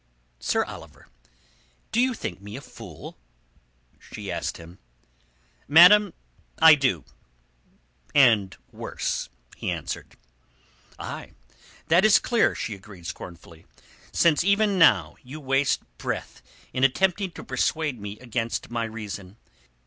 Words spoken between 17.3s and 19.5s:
to persuade me against my reason.